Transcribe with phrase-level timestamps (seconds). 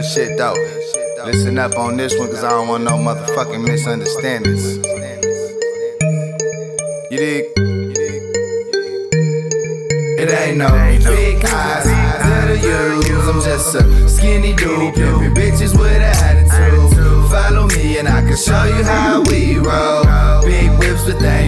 [0.00, 0.54] Real shit though.
[1.26, 4.76] Listen up on this one, cause I don't want no motherfucking misunderstandings.
[7.10, 7.44] You dig?
[10.18, 10.70] It ain't no
[11.04, 13.28] big eyes that are use.
[13.28, 17.30] I'm just a skinny dude, pimping bitches with an attitude.
[17.30, 20.40] Follow me and I can show you how we roll.
[20.40, 21.39] Big whips, with they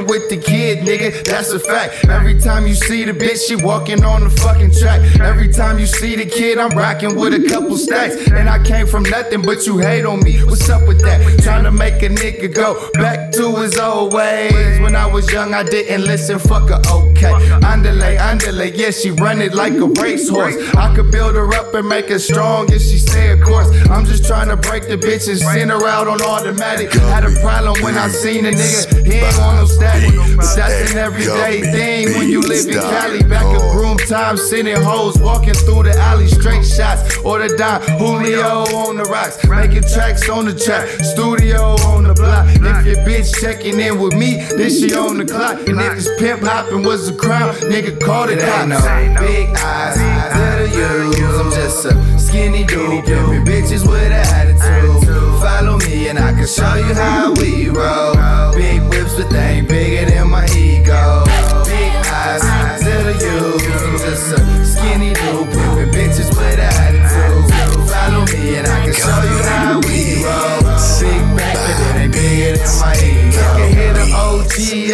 [0.00, 1.24] fucking with the kid, nigga.
[1.24, 2.04] That's a fact.
[2.06, 5.00] Every time you see the bitch, she walking on the fucking track.
[5.20, 8.16] Every time you see the kid, I'm rocking with a couple stacks.
[8.30, 10.42] And I came from nothing, but you hate on me.
[10.44, 11.42] What's up with that?
[11.42, 14.80] Trying to make a nigga go back to his old ways.
[14.80, 16.38] When I was young, I didn't listen.
[16.38, 17.32] Fuck her, okay.
[17.64, 20.56] Underlay, underlay, yeah, she run it like a racehorse.
[20.74, 23.68] I could build her up and make her strong if she say of course.
[23.88, 26.92] I'm just trying to break the bitch and send her out on automatic.
[26.92, 30.36] Had a problem when I seen a nigga, he ain't on no static.
[30.36, 33.22] But that's an everyday thing when you live in Cali.
[33.22, 37.18] Back in room time, sitting hoes, walking through the alley, straight shots.
[37.18, 42.14] Or the dime, Julio on the rocks, making tracks on the track, studio on the
[42.14, 42.46] block.
[42.48, 45.58] If your bitch checking in with me, then she on the clock.
[45.68, 48.68] And if this pimp hopping was a crime, nigga called it out.
[48.68, 48.80] No
[49.20, 51.38] big eyes are use.
[51.38, 55.08] I'm just a skinny dude, pimping bitches with an attitude.
[55.40, 57.29] Follow me and I can show you how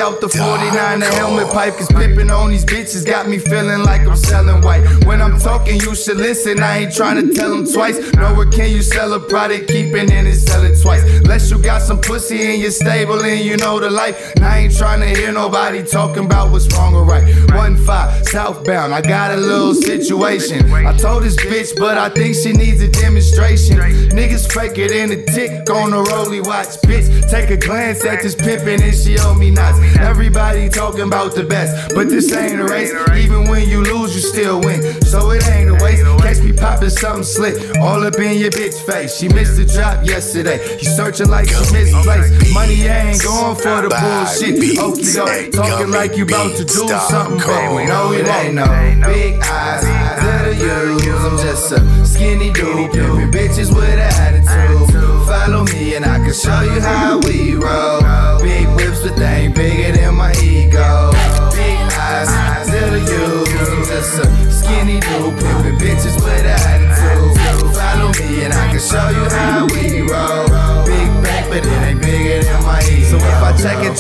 [0.01, 4.03] Out the 49, the helmet pipe, cause pippin' on these bitches got me feeling like
[4.03, 4.85] I'm selling white.
[5.07, 7.97] When I'm talking, you should listen, I ain't trying to tell them twice.
[8.13, 11.03] Nowhere can you sell a product, keep it in and sell it twice.
[11.21, 14.35] Unless you got some pussy in your stable and you know the life.
[14.37, 17.25] And I ain't trying to hear nobody talking about what's wrong or right.
[17.53, 20.71] One five, southbound, I got a little situation.
[20.75, 23.79] I told this bitch, but I think she needs a demonstration.
[23.79, 26.69] Niggas fake it in a tick on the rolly watch.
[26.85, 29.86] Bitch, take a glance at this pimpin' and she owe me knots.
[30.01, 32.93] Everybody talking about the best, but this ain't a race.
[33.17, 34.83] Even when you lose, you still win.
[35.03, 36.05] So it ain't a waste.
[36.23, 39.17] Catch me popping something slick, all up in your bitch face.
[39.17, 40.59] She missed the drop yesterday.
[40.79, 42.53] You searching like she misplaced.
[42.53, 44.57] Money ain't going for the bullshit.
[44.79, 47.87] Okie doke, talking like you about to do something, baby.
[47.87, 48.67] No, it ain't no
[49.07, 51.07] big eyes that are use.
[51.27, 55.27] I'm just a skinny dude, pimpin' bitches with an attitude.
[55.27, 57.66] Follow me and I can show you how we roll.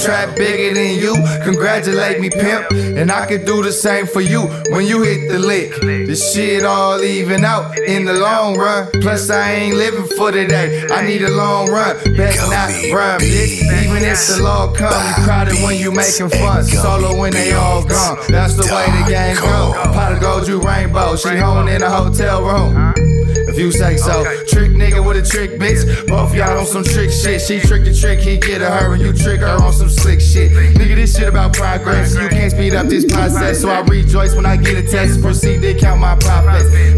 [0.06, 2.70] Trap bigger than you, congratulate me, pimp.
[2.70, 5.74] And I could do the same for you when you hit the lick.
[5.80, 8.88] This shit all even out in the long run.
[9.02, 10.86] Plus, I ain't living for today.
[10.90, 11.96] I need a long run.
[12.16, 13.62] Best not run, bitch.
[13.82, 16.64] Even if the law come, you crowded when you making fun.
[16.64, 18.18] Solo when they all gone.
[18.28, 19.72] That's the way the game go.
[19.92, 21.16] Pot of gold, you rainbow.
[21.16, 23.15] She home in a hotel room.
[23.56, 26.06] You say so, trick nigga with a trick bitch.
[26.06, 27.40] Both y'all on some trick shit.
[27.40, 30.20] She trick the trick, he get to her, and you trick her on some slick
[30.20, 30.52] shit.
[30.52, 32.14] Nigga, this shit about progress.
[32.14, 35.22] You can't speed up this process, so I rejoice when I get a text.
[35.22, 36.95] Proceed to count my profits.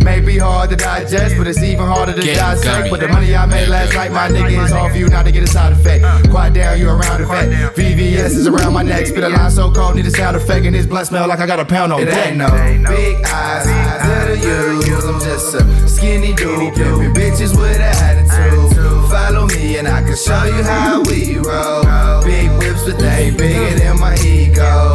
[0.69, 2.91] May hard to digest, but it's even harder to dissect.
[2.91, 5.33] But the money I made last night, my nigga, is all for you not to
[5.33, 6.05] get a side effect.
[6.29, 7.77] Quiet down, you around effect.
[7.77, 9.07] VVS is around my neck.
[9.07, 11.47] Spit a line so cold, need a sound effect, and this blunt smell like I
[11.47, 12.09] got a pound on it.
[12.09, 12.51] Ain't no
[12.89, 15.05] big eyes that are use.
[15.05, 18.77] I'm just a skinny dude, pimpin' bitches with an attitude.
[19.11, 22.23] Follow me and I can show you how we roll.
[22.25, 24.88] Big whips, but they ain't bigger than my ego.